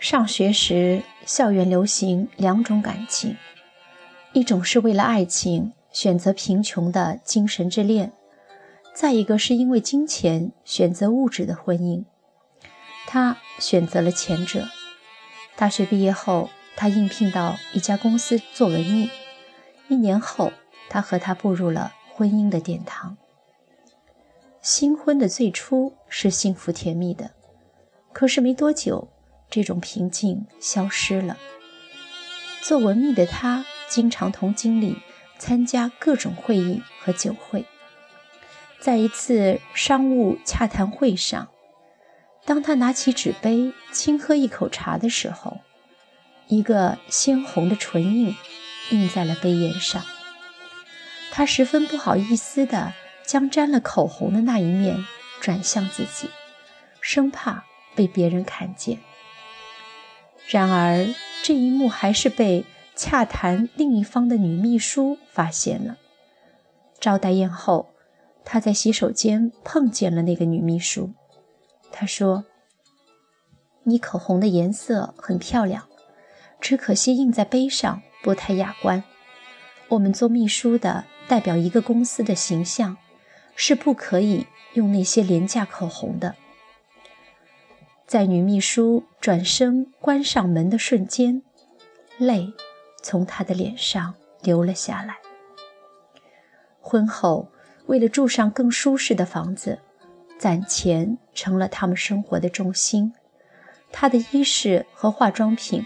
[0.00, 3.36] 上学时，校园流行两种感情：
[4.32, 8.12] 一种是为了爱情选择贫穷的精神之恋，
[8.94, 12.04] 再一个是因为金钱选择物质的婚姻。
[13.08, 14.68] 他选择了前者。
[15.56, 19.10] 大学毕业后，他应聘到一家公司做文秘。
[19.88, 20.52] 一年后，
[20.88, 23.16] 他和她步入了婚姻的殿堂。
[24.62, 27.32] 新婚的最初是幸福甜蜜的，
[28.12, 29.08] 可是没多久，
[29.50, 31.36] 这种平静消失了。
[32.62, 34.98] 做文秘的他，经常同经理
[35.38, 37.64] 参加各种会议和酒会。
[38.80, 41.48] 在一次商务洽谈会上，
[42.44, 45.58] 当他拿起纸杯轻喝一口茶的时候，
[46.46, 48.34] 一个鲜红的唇印。
[48.90, 50.02] 印在了杯沿上。
[51.30, 55.04] 他十分不好意思地将沾了口红的那一面
[55.42, 56.30] 转向自己，
[57.02, 58.98] 生怕被别人看见。
[60.48, 61.06] 然而，
[61.42, 62.64] 这一幕还是被
[62.96, 65.96] 洽谈另一方的女秘书发现了。
[66.98, 67.90] 招待宴后，
[68.44, 71.12] 他在洗手间碰见了那个女秘书。
[71.92, 72.44] 他说
[73.84, 75.86] ：“你口红的颜色很漂亮，
[76.60, 79.04] 只可惜印在杯上。”不太雅观。
[79.90, 82.96] 我们做秘书的，代表一个公司的形象，
[83.54, 86.34] 是不可以用那些廉价口红的。
[88.08, 91.42] 在女秘书转身关上门的瞬间，
[92.16, 92.54] 泪
[93.02, 95.18] 从她的脸上流了下来。
[96.80, 97.52] 婚后，
[97.84, 99.78] 为了住上更舒适的房子，
[100.38, 103.12] 攒钱成了他们生活的重心。
[103.92, 105.84] 她的衣饰和化妆品。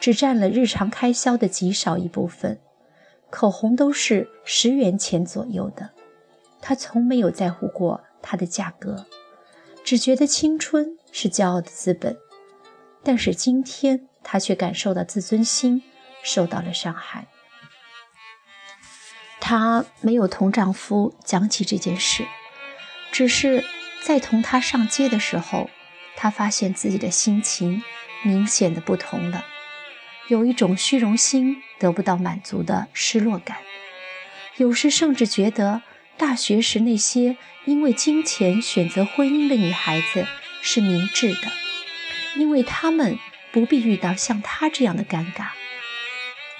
[0.00, 2.60] 只占了日常开销的极少一部分，
[3.30, 5.92] 口红都是十元钱左右的。
[6.60, 9.06] 他从没有在乎过它的价格，
[9.82, 12.18] 只觉得青春是骄傲的资本。
[13.02, 15.82] 但是今天，他却感受到自尊心
[16.22, 17.28] 受到了伤害。
[19.40, 22.26] 她没有同丈夫讲起这件事，
[23.12, 23.62] 只是
[24.02, 25.68] 在同他上街的时候，
[26.16, 27.82] 她发现自己的心情
[28.22, 29.44] 明显的不同了。
[30.28, 33.58] 有一种虚荣心得不到满足的失落感，
[34.56, 35.82] 有时甚至觉得
[36.16, 37.36] 大学时那些
[37.66, 40.26] 因为金钱选择婚姻的女孩子
[40.64, 41.52] 是明智的，
[42.36, 43.18] 因为他们
[43.52, 45.48] 不必遇到像她这样的尴尬。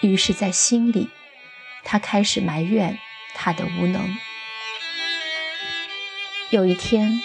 [0.03, 1.09] 于是，在心里，
[1.83, 2.99] 她开始埋怨
[3.35, 4.15] 她的无能。
[6.51, 7.21] 有一天，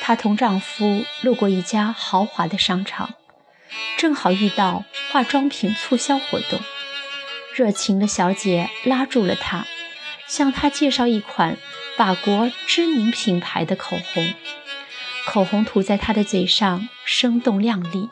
[0.00, 3.14] 她同丈夫路过一家豪华的商场。
[3.98, 6.58] 正好遇到化妆品促销活动，
[7.54, 9.66] 热情的小姐拉住了他，
[10.26, 11.58] 向他介绍一款
[11.98, 14.34] 法国知名品牌的口红。
[15.28, 18.08] 口红涂在她的嘴上，生动亮丽，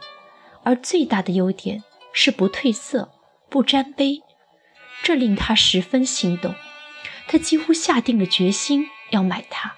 [0.65, 1.82] 而最大的优点
[2.12, 3.10] 是不褪色、
[3.49, 4.21] 不沾杯，
[5.03, 6.54] 这令她十分心动。
[7.27, 9.77] 她几乎下定了决心要买它。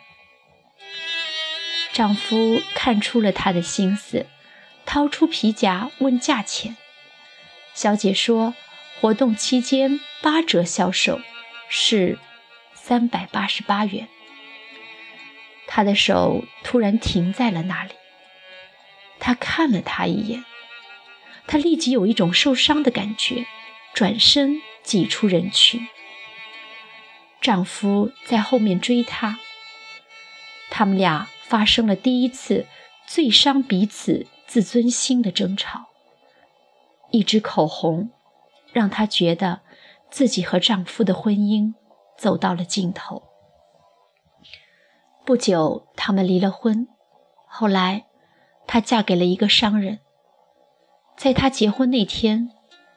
[1.92, 4.26] 丈夫看出了她的心思。
[4.84, 6.76] 掏出皮夹问价钱，
[7.74, 8.54] 小姐说
[8.98, 11.20] ：“活动期间八折销售，
[11.68, 12.18] 是
[12.74, 14.08] 三百八十八元。”
[15.78, 17.92] 他的手突然停在了那里。
[19.20, 20.44] 他看了她一眼，
[21.46, 23.46] 他立即有一种受伤的感觉，
[23.94, 25.86] 转身挤出人群。
[27.40, 29.38] 丈夫在后面追她，
[30.68, 32.66] 他们俩发生了第一次
[33.06, 34.26] 最伤彼此。
[34.48, 35.90] 自尊心的争吵，
[37.10, 38.10] 一支口红，
[38.72, 39.60] 让她觉得
[40.10, 41.74] 自己和丈夫的婚姻
[42.16, 43.27] 走到了尽头。
[45.28, 46.88] 不久，他们离了婚。
[47.46, 48.06] 后来，
[48.66, 49.98] 她嫁给了一个商人。
[51.18, 52.50] 在她结婚那天，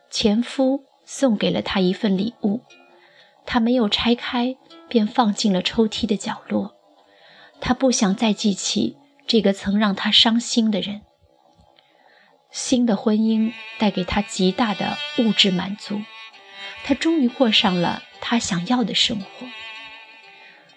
[0.10, 2.62] 前夫送给了她一份礼物，
[3.46, 4.56] 她没有拆开，
[4.88, 6.74] 便放进了抽屉的角落。
[7.60, 8.96] 她不想再记起
[9.28, 11.02] 这个曾让她伤心的人。
[12.50, 16.00] 新的婚姻带给她极大的物质满足，
[16.86, 19.26] 她终于过上了她想要的生活。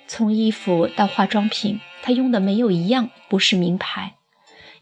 [0.06, 4.14] 从衣服到化妆品，她用的没有一样不是名牌。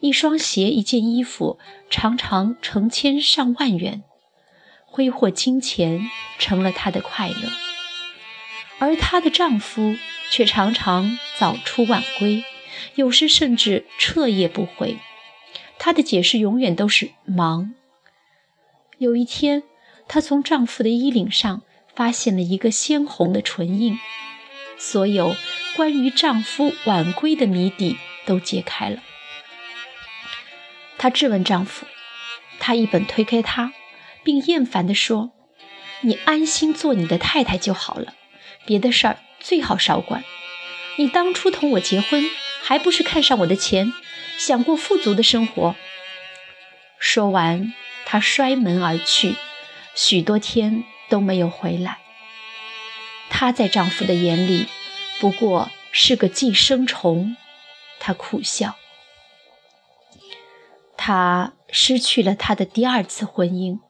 [0.01, 1.59] 一双鞋、一件衣服，
[1.89, 4.03] 常常成千上万元。
[4.85, 7.51] 挥霍金钱成了她的快乐，
[8.79, 9.95] 而她的丈夫
[10.31, 12.45] 却常常早出晚归，
[12.97, 14.99] 有时甚至彻夜不回。
[15.79, 17.73] 她的解释永远都是忙。
[18.99, 19.63] 有一天，
[20.09, 21.63] 她从丈夫的衣领上
[21.95, 23.99] 发现了一个鲜红的唇印，
[24.79, 25.37] 所有
[25.77, 29.03] 关于丈夫晚归的谜底都揭开了。
[30.99, 31.87] 她质问丈夫
[32.61, 33.73] ：“他一本推开他，
[34.23, 35.33] 并厌烦地说
[36.03, 38.15] ：“你安心做你的太太就好了，
[38.65, 40.23] 别的事儿最好少管。
[40.97, 42.25] 你当初同我结婚，
[42.63, 43.93] 还不是看上我的钱，
[44.39, 45.75] 想过富足的生活？”
[47.01, 47.73] 说完，
[48.05, 49.35] 他摔门而去，
[49.97, 51.99] 许多天都没有回来。
[53.43, 54.69] 她在丈夫的眼里，
[55.19, 57.37] 不过是个寄生虫。
[57.99, 58.77] 她苦笑。
[60.97, 63.81] 她失去了她的第二次婚姻，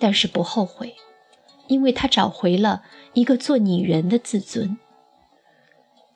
[0.00, 0.96] 但是不后悔，
[1.66, 2.82] 因为她找回了
[3.12, 4.78] 一个做女人的自尊。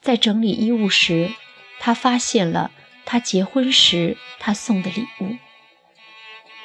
[0.00, 1.30] 在整理衣物时，
[1.78, 2.70] 她发现了
[3.04, 5.36] 她结婚时他送的礼物。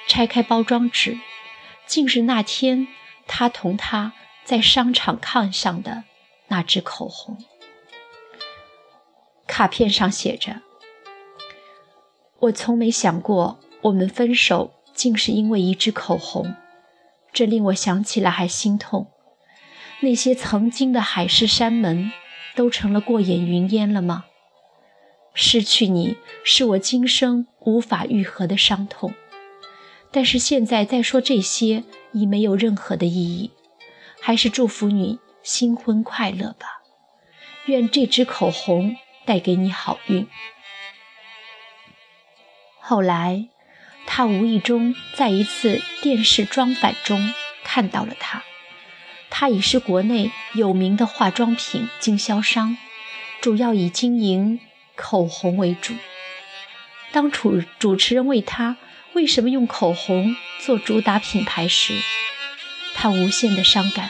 [0.07, 1.19] 拆开包装纸，
[1.85, 2.87] 竟是那天
[3.27, 4.13] 他同她
[4.47, 6.05] 在商场看上的
[6.47, 7.37] 那支口红。
[9.45, 10.61] 卡片上写着
[12.39, 16.55] ：“我从没想过，我们分手竟是因为一支口红，
[17.33, 19.07] 这令我想起来还心痛。
[19.99, 22.09] 那些曾经的海誓山盟，
[22.55, 24.23] 都成了过眼云烟了吗？
[25.33, 26.15] 失去你
[26.45, 29.13] 是我今生无法愈合的伤痛。”
[30.09, 31.83] 但是现在再说这些
[32.13, 33.51] 已没有任何的意义，
[34.21, 36.81] 还是祝福你新婚快乐吧。
[37.65, 40.27] 愿这支口红带给你好运。
[42.79, 43.47] 后来，
[44.05, 47.33] 他无意中在一次电视装反中
[47.63, 48.43] 看到了他。
[49.29, 52.77] 他已是国内有名的化妆品经销商，
[53.41, 54.59] 主要以经营
[54.95, 55.93] 口红为主。
[57.11, 58.77] 当主主持人为他。
[59.13, 61.99] 为什么用口红做主打品牌时，
[62.99, 64.09] 他无限的伤感？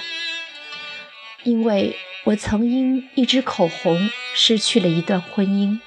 [1.44, 5.80] 因为我曾因一支口红失去了一段婚姻。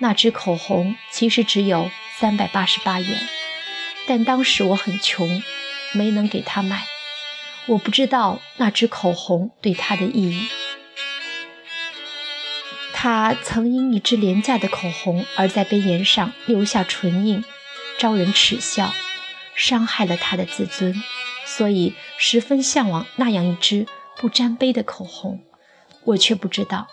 [0.00, 3.26] 那支口红其实只有三百八十八元，
[4.06, 5.42] 但当时我很穷，
[5.92, 6.86] 没能给他买。
[7.66, 10.48] 我不知道那支口红对他的意义。
[12.92, 17.42] 他曾因一支廉价的口红而在杯沿上留下唇印。
[17.98, 18.94] 招人耻笑，
[19.56, 20.94] 伤害了他的自尊，
[21.56, 23.86] 所以十分向往那样一支
[24.18, 25.42] 不沾杯的口红。
[26.04, 26.88] 我却不知道，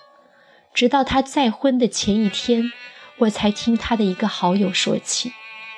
[0.73, 2.71] 直到他再婚的前一天，
[3.17, 5.33] 我才听他的一个好友说起，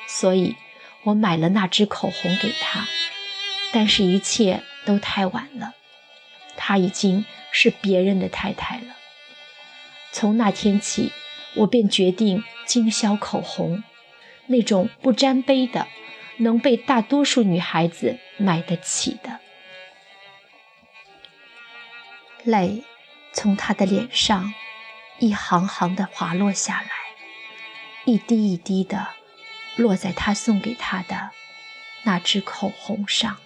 [0.08, 0.56] 所以
[1.04, 2.88] 我买了那支口红给他。
[3.72, 5.74] 但是，一切都太晚了，
[6.56, 8.96] 她已经是别人的太太了。
[10.12, 11.12] 从那天起，
[11.56, 13.84] 我便决定经销口红。
[14.48, 15.88] 那种不沾杯的，
[16.38, 19.40] 能被大多数女孩子买得起的。
[22.44, 22.84] 泪
[23.34, 24.54] 从他的脸上
[25.20, 26.90] 一行行的滑落下来，
[28.06, 29.10] 一滴一滴的
[29.76, 31.32] 落在他送给他的
[32.04, 33.38] 那支口红上。